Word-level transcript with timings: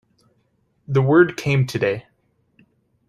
The 0.87 0.99
word 1.03 1.37
came 1.37 1.67
today. 1.67 2.07